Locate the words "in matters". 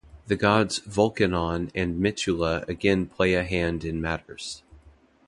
3.85-4.63